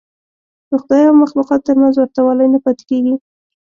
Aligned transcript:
د 0.69 0.71
خدای 0.81 1.03
او 1.09 1.15
مخلوقاتو 1.23 1.65
تر 1.67 1.75
منځ 1.81 1.93
ورته 1.95 2.19
والی 2.25 2.47
نه 2.53 2.59
پاتې 2.63 2.83
کېږي. 2.89 3.15